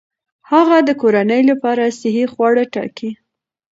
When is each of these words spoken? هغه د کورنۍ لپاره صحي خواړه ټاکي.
هغه 0.51 0.77
د 0.87 0.89
کورنۍ 1.01 1.41
لپاره 1.51 1.95
صحي 1.99 2.25
خواړه 2.33 2.63
ټاکي. 2.73 3.09